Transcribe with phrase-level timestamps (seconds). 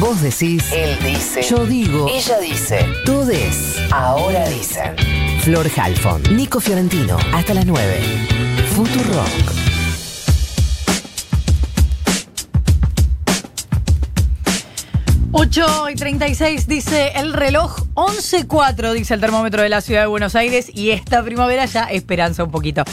[0.00, 1.42] Vos decís, Él dice.
[1.42, 2.86] yo digo, Ella dice.
[3.04, 3.76] todes.
[3.90, 4.94] Ahora dicen.
[5.40, 8.00] Flor Halfon, Nico Fiorentino, hasta las 9.
[8.74, 9.54] Futurock.
[15.32, 20.34] 8 y 36 dice el reloj, 11.4 dice el termómetro de la ciudad de Buenos
[20.34, 22.84] Aires y esta primavera ya esperanza un poquito.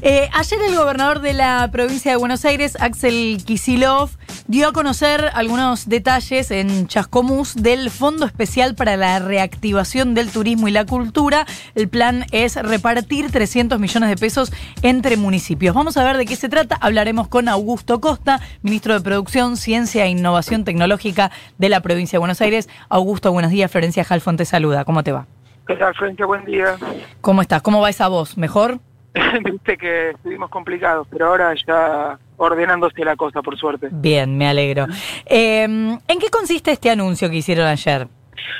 [0.00, 4.10] Eh, ayer el gobernador de la provincia de Buenos Aires, Axel Kisilov,
[4.48, 10.68] dio a conocer algunos detalles en Chascomús del Fondo Especial para la Reactivación del Turismo
[10.68, 11.44] y la Cultura.
[11.74, 15.74] El plan es repartir 300 millones de pesos entre municipios.
[15.74, 16.78] Vamos a ver de qué se trata.
[16.80, 22.20] Hablaremos con Augusto Costa, ministro de Producción, Ciencia e Innovación Tecnológica de la provincia de
[22.20, 22.70] Buenos Aires.
[22.88, 23.70] Augusto, buenos días.
[23.70, 24.86] Florencia Jalfón te saluda.
[24.86, 25.26] ¿Cómo te va?
[25.66, 26.24] ¿Qué tal, Florencia?
[26.24, 26.76] Buen día.
[27.20, 27.60] ¿Cómo estás?
[27.60, 28.38] ¿Cómo va esa voz?
[28.38, 28.80] ¿Mejor?
[29.44, 33.88] Viste que estuvimos complicados, pero ahora ya ordenándose la cosa, por suerte.
[33.90, 34.86] Bien, me alegro.
[35.26, 38.08] Eh, ¿En qué consiste este anuncio que hicieron ayer?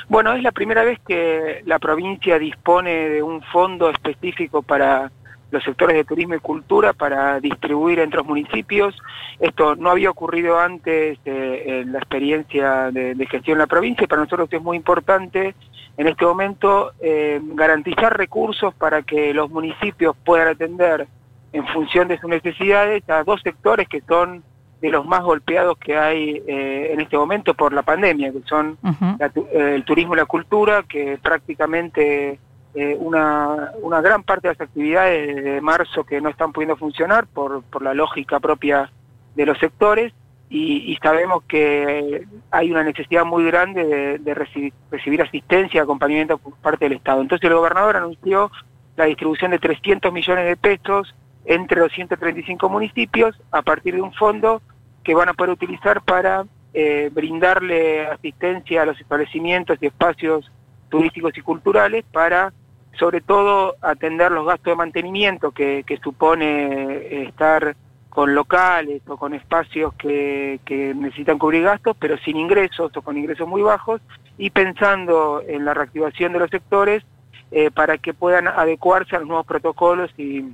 [0.07, 5.11] Bueno, es la primera vez que la provincia dispone de un fondo específico para
[5.51, 8.95] los sectores de turismo y cultura para distribuir entre los municipios.
[9.39, 14.03] Esto no había ocurrido antes eh, en la experiencia de, de, gestión en la provincia
[14.03, 15.55] y para nosotros es muy importante
[15.97, 21.07] en este momento eh, garantizar recursos para que los municipios puedan atender
[21.51, 24.41] en función de sus necesidades a dos sectores que son
[24.81, 28.77] de los más golpeados que hay eh, en este momento por la pandemia, que son
[28.81, 29.17] uh -huh.
[29.19, 32.39] la, el turismo y la cultura, que prácticamente
[32.75, 37.25] eh, una, una gran parte de las actividades de marzo que no están pudiendo funcionar
[37.27, 38.91] por, por la lógica propia
[39.35, 40.13] de los sectores
[40.49, 46.39] y, y, sabemos que hay una necesidad muy grande de, de recibir, recibir, asistencia acompañamiento
[46.39, 47.21] por parte del Estado.
[47.21, 48.51] Entonces el gobernador anunció
[48.97, 51.13] la distribución de 300 millones de pesos
[51.45, 54.61] entre los 135 municipios a partir de un fondo
[55.03, 60.51] que van a poder utilizar para eh, brindarle asistencia a los establecimientos y espacios
[60.89, 62.53] turísticos y culturales para
[62.97, 67.75] sobre todo atender los gastos de mantenimiento que, supone estar
[68.09, 70.59] con locales o con espacios que,
[70.95, 74.01] necesitan cubrir gastos, pero sin ingresos o con ingresos muy bajos,
[74.37, 77.03] y pensando en la reactivación de los sectores
[77.51, 80.45] eh, para que puedan adecuarse a los nuevos protocolos y,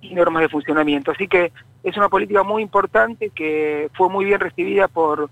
[0.00, 1.12] y, normas de funcionamiento.
[1.12, 1.52] Así que
[1.82, 5.30] es una política muy importante que fue muy bien recibida por,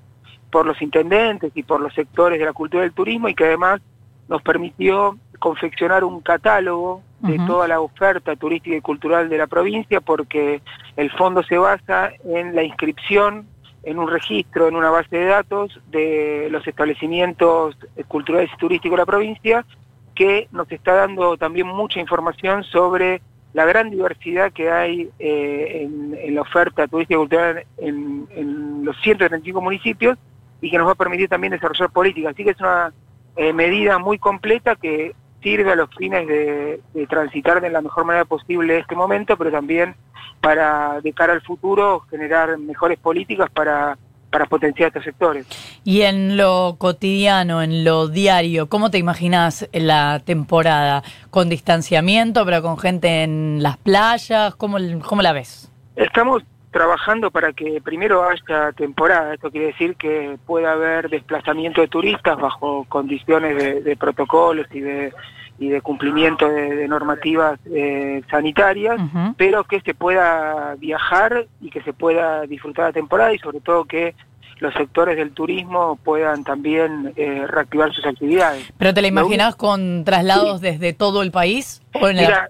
[0.51, 3.81] por los intendentes y por los sectores de la cultura del turismo y que además
[4.29, 7.47] nos permitió confeccionar un catálogo de uh -huh.
[7.49, 10.63] toda la oferta turística y cultural de la provincia porque
[10.97, 13.49] el fondo se basa en la inscripción
[13.83, 17.77] en un registro, en una base de datos de los establecimientos
[18.07, 19.67] culturales y turísticos de la provincia
[20.15, 23.21] que nos está dando también mucha información sobre
[23.53, 28.85] la gran diversidad que hay eh, en, en, la oferta turística y cultural en, en
[28.85, 30.17] los 135 municipios
[30.61, 32.33] y que nos va a permitir también desarrollar políticas.
[32.33, 32.93] Así que es una
[33.35, 38.05] eh, medida muy completa que sirve a los fines de, de, transitar de la mejor
[38.05, 39.95] manera posible este momento, pero también
[40.41, 43.97] para, de cara al futuro, generar mejores políticas para,
[44.33, 45.47] para potenciar estos sectores.
[45.85, 51.03] Y en lo cotidiano, en lo diario, ¿cómo te imaginas la temporada?
[51.31, 54.55] ¿Con distanciamiento, pero con gente en las playas?
[54.57, 55.71] ¿Cómo, cómo la ves?
[55.95, 56.43] Estamos
[56.73, 59.35] trabajando para que primero haya temporada.
[59.35, 64.81] Esto quiere decir que pueda haber desplazamiento de turistas bajo condiciones de, de protocolos y
[64.81, 65.13] de,
[65.59, 69.35] y de cumplimiento de, de normativas eh, sanitarias, uh -huh.
[69.37, 73.85] pero que se pueda viajar y que se pueda disfrutar la temporada y sobre todo
[73.85, 74.15] que
[74.59, 78.73] los sectores del turismo puedan también eh, reactivar sus actividades.
[78.79, 80.67] ¿Pero te la imaginas con traslados sí.
[80.67, 81.83] desde todo el país?
[82.01, 82.49] ¿o en Mira, la...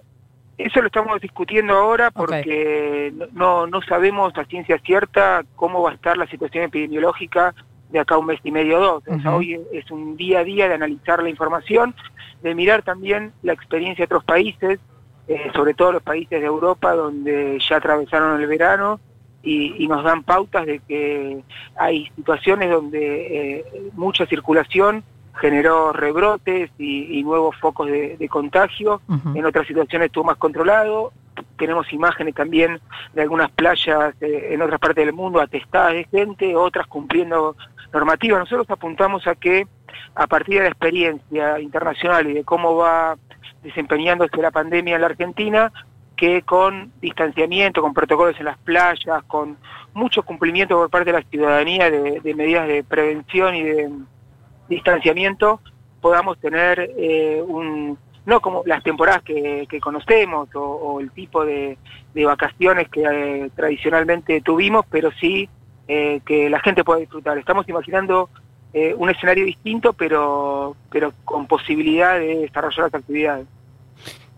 [0.57, 3.29] eso lo estamos discutiendo ahora porque okay.
[3.33, 7.55] no, no sabemos a ciencia cierta cómo va a estar la situación epidemiológica
[7.89, 9.03] de acá un mes y medio o dos.
[9.07, 9.19] Uh -huh.
[9.19, 11.95] o sea, hoy es un día a día de analizar la información,
[12.41, 14.79] de mirar también la experiencia de otros países,
[15.27, 18.99] eh, sobre todo los países de Europa donde ya atravesaron el verano
[19.41, 21.43] y, y nos dan pautas de que
[21.75, 25.03] hay situaciones donde eh, mucha circulación
[25.39, 29.37] generó rebrotes y, y nuevos focos de, de contagio, uh -huh.
[29.37, 31.11] en otras situaciones estuvo más controlado,
[31.57, 32.79] tenemos imágenes también
[33.13, 37.55] de algunas playas eh, en otras partes del mundo atestadas de gente, otras cumpliendo
[37.91, 38.39] normativas.
[38.39, 39.67] Nosotros apuntamos a que
[40.15, 43.15] a partir de la experiencia internacional y de cómo va
[43.63, 45.71] desempeñándose la pandemia en la Argentina,
[46.15, 49.57] que con distanciamiento, con protocolos en las playas, con
[49.93, 53.89] mucho cumplimiento por parte de la ciudadanía de, de medidas de prevención y de
[54.67, 55.59] distanciamiento,
[56.01, 61.77] podamos tener eh, un, no como las temporadas que, conocemos o, el tipo de,
[62.13, 65.49] vacaciones que eh, tradicionalmente tuvimos, pero sí
[65.87, 67.37] eh, que la gente pueda disfrutar.
[67.37, 68.29] Estamos imaginando
[68.97, 73.45] un escenario distinto, pero, pero con posibilidad de desarrollar las actividades.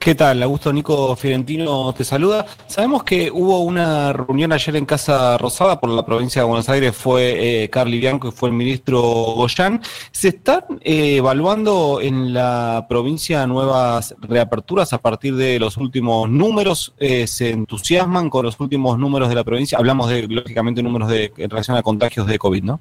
[0.05, 0.43] ¿Qué tal?
[0.43, 2.45] Augusto Nico Fiorentino te saluda.
[2.67, 6.95] Sabemos que hubo una reunión ayer en Casa Rosada por la provincia de Buenos Aires,
[6.95, 9.81] fue eh, Carly Bianco y fue el ministro Goyán.
[10.11, 16.93] ¿Se están eh, evaluando en la provincia nuevas reaperturas a partir de los últimos números?
[16.99, 19.79] Eh, ¿Se entusiasman con los últimos números de la provincia?
[19.79, 22.79] Hablamos de, lógicamente, números de, en relación a contagios de COVID, ¿no?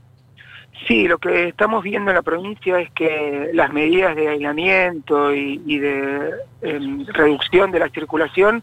[0.86, 5.78] Sí, lo que estamos viendo en la provincia es que las medidas de aislamiento y,
[5.78, 6.30] de
[6.62, 8.62] em, reducción de la circulación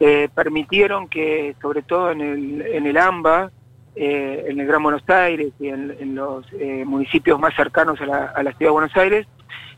[0.00, 3.50] eh, permitieron que, sobre todo en el, en el AMBA,
[3.94, 8.24] eh, en el Gran Buenos Aires y en, los eh, municipios más cercanos a la,
[8.26, 9.26] a la, ciudad de Buenos Aires,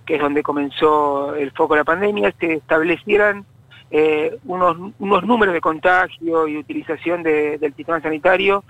[0.07, 3.45] que es donde comenzó el foco de la pandemia, se establecieran
[4.45, 8.65] unos, unos números de contagio y utilización del sistema sanitario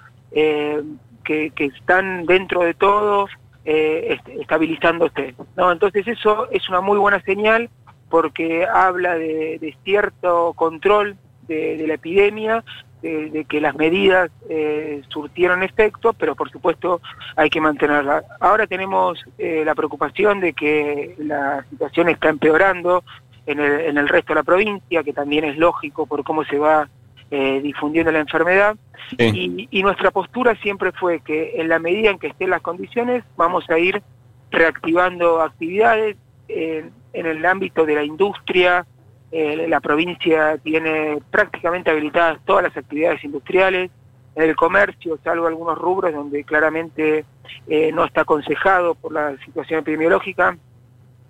[1.23, 3.29] que, están dentro de todo
[3.65, 5.35] eh, estabilizándose.
[5.57, 5.73] ¿no?
[5.73, 7.71] Entonces eso es una muy buena señal
[8.09, 11.17] porque habla de, cierto control
[11.49, 12.63] de, la epidemia,
[13.01, 17.01] de, que las medidas eh, surtieron efecto, pero por supuesto
[17.37, 18.23] hay que mantenerla.
[18.39, 23.03] Ahora tenemos eh, la preocupación de que la situación está empeorando
[23.47, 26.59] en el, en el resto de la provincia, que también es lógico por cómo se
[26.59, 26.89] va
[27.35, 28.77] eh, difundiendo la enfermedad.
[29.19, 33.69] Y, nuestra postura siempre fue que en la medida en que estén las condiciones, vamos
[33.71, 34.03] a ir
[34.51, 36.17] reactivando actividades
[36.49, 36.93] en
[37.27, 38.87] el ámbito de la industria.
[39.31, 43.91] Eh, la provincia tiene prácticamente habilitadas todas las actividades industriales.
[44.35, 47.25] En el comercio, salvo algunos rubros donde claramente
[47.67, 50.57] eh, no está aconsejado por la situación epidemiológica,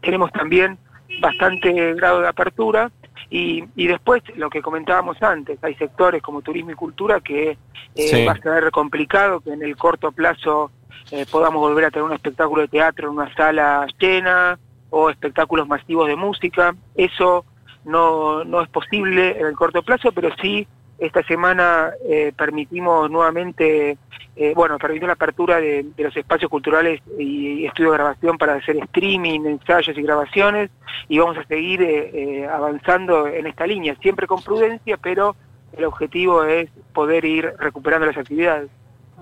[0.01, 0.79] tenemos también
[1.21, 2.91] bastante grado de apertura
[3.35, 7.57] y, y, después, lo que comentábamos antes, hay sectores como turismo y cultura que
[7.95, 10.71] eh, va a ser complicado que en el corto plazo
[11.11, 14.59] eh, podamos volver a tener un espectáculo de teatro en una sala llena
[14.91, 16.77] o espectáculos masivos de música.
[16.95, 17.47] Eso
[17.87, 20.69] no, no es posible en el corto plazo, pero sí
[21.03, 23.99] esta semana eh, permitimos nuevamente,
[24.37, 28.77] eh, bueno, permitió la apertura de, los espacios culturales y, estudio de grabación para hacer
[28.77, 30.71] streaming, ensayos y grabaciones,
[31.09, 35.35] y vamos a seguir eh, avanzando en esta línea, siempre con prudencia, pero
[35.77, 38.71] el objetivo es poder ir recuperando las actividades.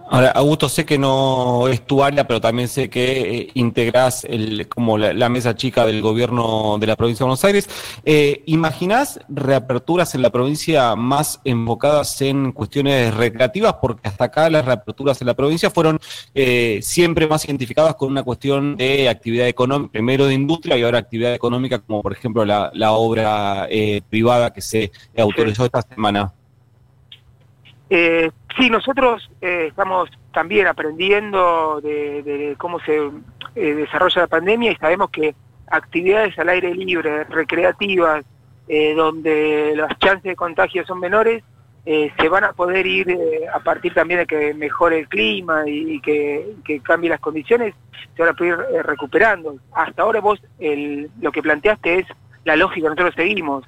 [0.09, 4.69] Ahora, Augusto, sé que no es tu área, pero también sé que eh, integrás el,
[4.69, 7.69] como la, mesa chica del gobierno de la provincia de Buenos Aires.
[8.05, 13.75] Eh, ¿Imaginás reaperturas en la provincia más enfocadas en cuestiones recreativas?
[13.81, 16.01] Porque hasta acá las reaperturas en la provincia fueron
[16.35, 20.99] eh, siempre más identificadas con una cuestión de actividad económica, primero de industria y ahora
[20.99, 26.33] actividad económica, como por ejemplo la, la obra eh, privada que se autorizó esta semana.
[27.93, 33.11] Eh, sí, nosotros eh, estamos también aprendiendo de, cómo se
[33.55, 35.35] eh, desarrolla la pandemia y sabemos que
[35.69, 38.25] actividades al aire libre, recreativas,
[38.69, 41.43] eh, donde las chances de contagio son menores,
[41.83, 43.19] se van a poder ir
[43.53, 47.75] a partir también de que mejore el clima y, que, cambie las condiciones,
[48.15, 49.57] se van a poder ir recuperando.
[49.73, 52.07] Hasta ahora vos lo que planteaste es
[52.45, 53.65] la lógica, nosotros seguimos.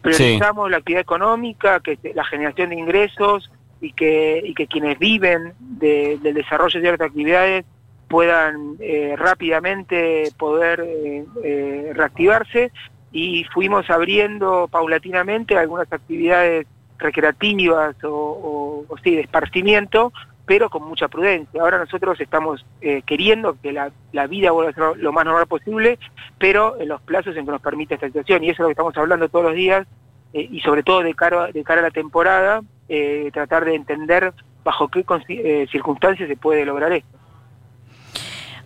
[0.00, 5.52] Priorizamos la actividad económica, que la generación de ingresos, y que, y que quienes viven
[5.58, 7.64] del desarrollo de ciertas actividades
[8.08, 12.72] puedan eh, rápidamente poder eh, eh, reactivarse
[13.12, 16.66] y fuimos abriendo paulatinamente algunas actividades
[16.98, 20.12] recreativas o, sí, de esparcimiento,
[20.46, 21.60] pero con mucha prudencia.
[21.60, 22.66] Ahora nosotros estamos
[23.06, 25.98] queriendo que la, la, vida vuelva a ser lo más normal posible,
[26.38, 28.72] pero en los plazos en que nos permite esta situación, y eso es lo que
[28.72, 29.86] estamos hablando todos los días,
[30.32, 34.32] y sobre todo de cara, de cara a la temporada, eh, tratar de entender
[34.64, 37.18] bajo qué eh, circunstancias se puede lograr esto.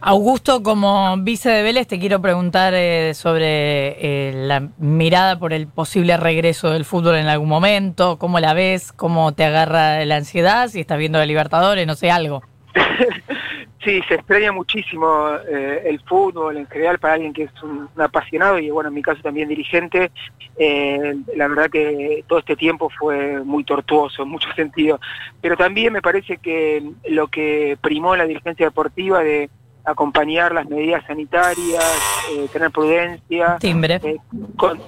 [0.00, 6.16] Augusto, como vice de Vélez, te quiero preguntar eh, sobre la mirada por el posible
[6.16, 10.80] regreso del fútbol en algún momento, cómo la ves, cómo te agarra la ansiedad, si
[10.80, 12.42] estás viendo a Libertadores, no sé, algo.
[13.84, 18.60] Sí, se extraña muchísimo eh, el fútbol en general para alguien que es un, apasionado
[18.60, 20.12] y bueno, en mi caso también dirigente.
[20.56, 25.00] Eh, la verdad que todo este tiempo fue muy tortuoso en muchos sentidos,
[25.40, 29.50] pero también me parece que lo que primó la dirigencia deportiva de
[29.84, 31.84] acompañar las medidas sanitarias,
[32.30, 34.16] eh, tener prudencia, eh,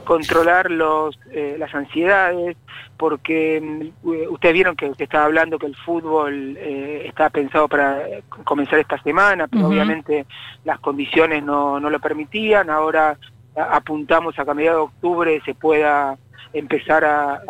[0.04, 2.56] controlar los, eh, las ansiedades,
[2.96, 8.02] porque mm, ustedes vieron que usted estaba hablando que el fútbol está pensado para
[8.44, 10.26] comenzar esta semana, pero obviamente
[10.64, 13.18] las condiciones no, no lo permitían, ahora
[13.56, 16.16] apuntamos a que a mediados de octubre se pueda
[16.52, 17.42] empezar a,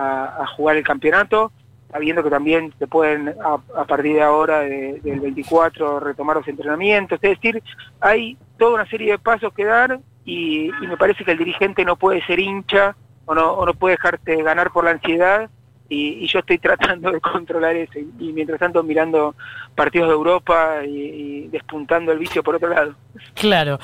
[0.43, 1.53] a jugar el campeonato
[1.95, 7.21] sabiendo que también se pueden a, partir de ahora, del 24, retomar los entrenamientos.
[7.23, 7.63] Es decir,
[8.01, 11.95] hay toda una serie de pasos que dar y, me parece que el dirigente no
[11.95, 12.97] puede ser hincha
[13.27, 15.49] o no, o no puede dejarte ganar por la ansiedad
[15.89, 19.35] y, yo estoy tratando de controlar eso y, mientras tanto mirando
[19.75, 22.95] partidos de Europa y, despuntando el vicio por otro lado.
[23.35, 23.79] Claro.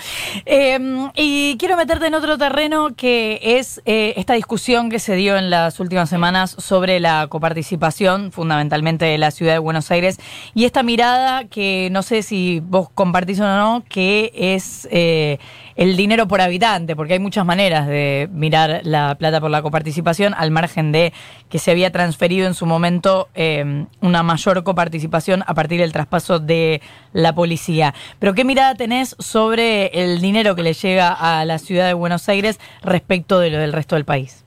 [0.44, 5.36] Em, y quiero meterte en otro terreno que es eh, esta discusión que se dio
[5.36, 10.18] en las últimas semanas sobre la coparticipación, fundamentalmente de la ciudad de Buenos Aires,
[10.54, 14.88] y esta mirada que no sé si vos compartís o no, que es...
[14.90, 15.38] Eh,
[15.80, 20.34] el dinero por habitante, porque hay muchas maneras de mirar la plata por la coparticipación,
[20.36, 21.14] al margen de
[21.48, 26.38] que se había transferido en su momento eh, una mayor coparticipación a partir del traspaso
[26.38, 26.80] de
[27.12, 27.94] la policía.
[28.18, 32.28] Pero ¿qué mirada tenés sobre el dinero que le llega a la ciudad de Buenos
[32.28, 34.44] Aires respecto de lo del resto del país?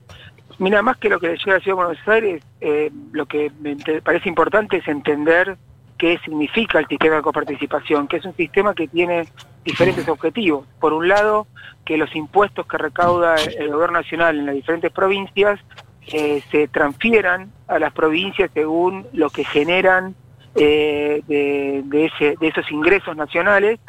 [0.58, 3.26] Mira, más que lo que le llega a la ciudad de Buenos Aires, eh, lo
[3.26, 5.56] que me parece importante es entender
[5.98, 9.26] qué significa el sistema de coparticipación, que es un sistema que tiene
[9.64, 10.66] diferentes objetivos.
[10.80, 11.46] Por un lado,
[11.84, 15.60] que los impuestos que recauda el gobierno nacional en las diferentes provincias
[16.08, 20.14] eh, se transfieran a las provincias según lo que generan
[20.54, 23.80] eh, de, ese, de esos ingresos nacionales,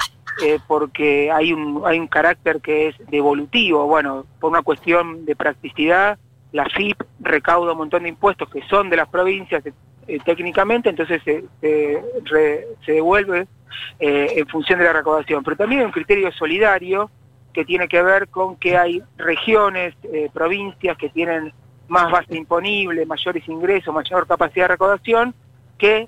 [0.44, 3.86] eh, porque hay un, hay un carácter que es devolutivo.
[3.88, 6.18] Bueno, por una cuestión de practicidad,
[6.52, 9.64] la FIP recauda un montón de impuestos que son de las provincias,
[10.08, 13.48] eh, técnicamente, entonces se, se, devuelve
[14.00, 15.44] eh, en función de la recaudación.
[15.44, 17.10] Pero también hay un criterio solidario
[17.54, 21.54] que tiene que ver con que hay regiones, eh, provincias que tienen
[21.88, 25.34] más base imponible, mayores ingresos, mayor capacidad de recaudación,
[25.78, 26.08] que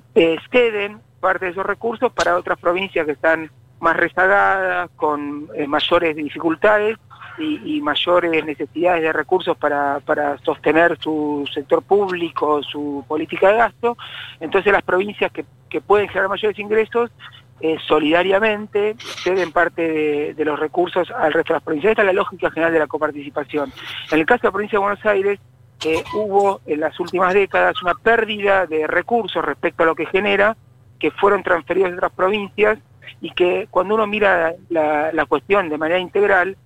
[0.52, 6.98] ceden parte de esos recursos para otras provincias que están más rezagadas, con mayores dificultades
[7.40, 13.98] y, mayores necesidades de recursos para, para, sostener su sector público, su política de gasto.
[14.40, 17.12] Entonces las provincias que, que pueden generar mayores ingresos
[17.60, 21.92] eh, solidariamente ceden parte de, los recursos al resto de las provincias.
[21.92, 23.72] Esta es la lógica general de la coparticipación.
[24.12, 25.40] En el caso de la provincia de Buenos Aires,
[25.86, 30.58] eh, hubo en las últimas décadas una pérdida de recursos respecto a lo que genera,
[31.00, 32.80] que fueron transferidos de otras provincias
[33.22, 36.58] y que cuando uno mira la, la cuestión de manera integral,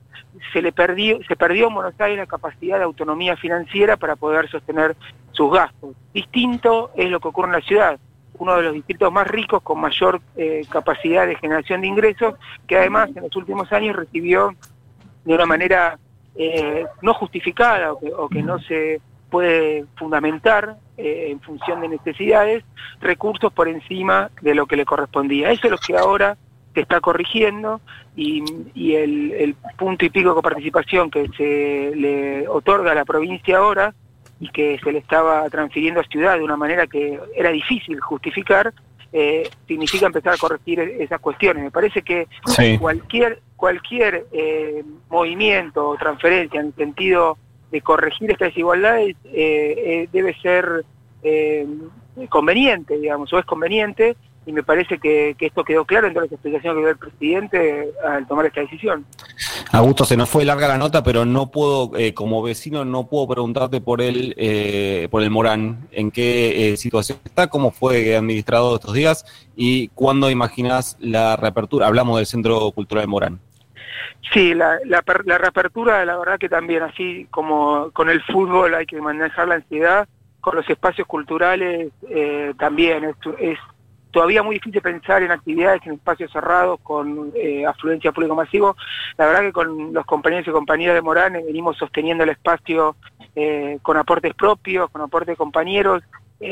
[0.53, 4.50] se le perdió, se perdió en Buenos Aires la capacidad de autonomía financiera para poder
[4.50, 4.96] sostener
[5.32, 5.96] sus gastos.
[6.13, 8.00] Distinto es lo que ocurre en la ciudad,
[8.38, 12.36] uno de los distritos más ricos con mayor eh, capacidad de generación de ingresos,
[12.68, 14.56] que además en los últimos años recibió
[15.25, 16.00] de una manera
[16.35, 22.63] eh, no justificada o que, no se puede fundamentar eh, en función de necesidades,
[23.00, 25.51] recursos por encima de lo que le correspondía.
[25.51, 26.38] Eso es lo que ahora
[26.73, 27.81] se está corrigiendo
[28.15, 28.43] y,
[28.93, 33.93] el, punto y pico de coparticipación que se le otorga a la provincia ahora
[34.39, 38.73] y que se le estaba transfiriendo a ciudad de una manera que era difícil justificar,
[39.13, 41.63] eh, significa empezar a corregir esas cuestiones.
[41.63, 42.27] Me parece que
[42.79, 47.38] cualquier cualquier eh, movimiento o transferencia en el sentido
[47.70, 50.84] de corregir estas desigualdades eh, debe ser
[52.27, 56.34] conveniente, digamos, o es conveniente, y me parece que, esto quedó claro en todas las
[56.34, 59.06] explicaciones que dio el presidente al tomar esta decisión.
[59.72, 63.27] Augusto, se nos fue larga la nota, pero no puedo, eh, como vecino, no puedo
[63.27, 68.75] preguntarte por él, eh, por el Morán, en qué eh, situación está, cómo fue administrado
[68.75, 69.25] estos días
[69.56, 71.88] y cuándo imaginas la reapertura.
[71.88, 73.39] Hablamos del Centro Cultural Morán.
[74.34, 75.01] Sí, la, la,
[75.38, 80.08] reapertura, la verdad que también, así como con el fútbol hay que manejar la ansiedad,
[80.39, 81.91] con los espacios culturales
[82.58, 83.58] también es
[84.12, 88.75] todavía muy difícil pensar en actividades en espacios cerrados con eh, afluencia público masivo.
[89.17, 92.96] La verdad que con los compañeros y compañeras de Morán eh, venimos sosteniendo el espacio
[93.36, 96.03] eh, con aportes propios, con aportes de compañeros.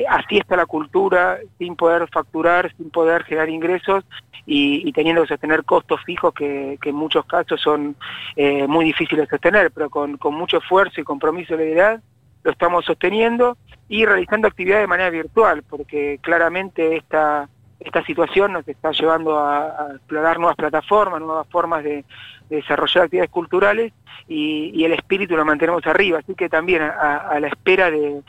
[0.10, 4.04] Así está la cultura, sin poder facturar, sin poder generar ingresos
[4.46, 7.96] y, teniendo que sostener costos fijos que, en muchos casos son
[8.68, 12.02] muy difíciles de sostener, pero con, mucho esfuerzo y compromiso de la
[12.44, 18.68] lo estamos sosteniendo y realizando actividades de manera virtual, porque claramente esta, esta situación nos
[18.68, 22.04] está llevando a, explorar nuevas plataformas, nuevas formas de,
[22.50, 23.94] desarrollar actividades culturales
[24.28, 26.20] y, el espíritu lo mantenemos arriba.
[26.20, 28.24] Así que también a, la espera de,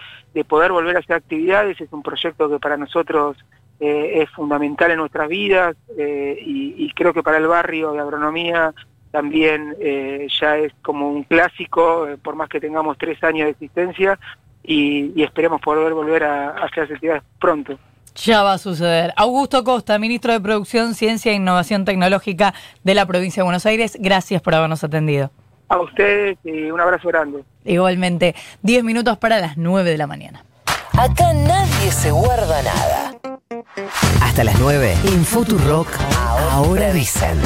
[0.45, 3.37] poder volver a hacer actividades es un proyecto que para nosotros
[3.80, 8.75] eh, es fundamental en nuestras vidas eh, y, creo que para el barrio de agronomía
[9.11, 14.19] también eh, ya es como un clásico, por más que tengamos tres años de existencia,
[14.62, 17.78] y, esperemos poder volver a, hacer actividades pronto.
[18.14, 19.12] Ya va a suceder.
[19.17, 23.97] Augusto Costa, ministro de Producción, Ciencia e Innovación Tecnológica de la provincia de Buenos Aires,
[24.00, 25.31] gracias por habernos atendido.
[25.69, 27.45] A ustedes y un abrazo grande.
[27.64, 30.45] Igualmente, 10 minutos para las 9 de la mañana.
[30.93, 33.14] Acá nadie se guarda nada.
[34.23, 35.88] Hasta las 9 en Futurock,
[36.50, 37.40] ahora dicen.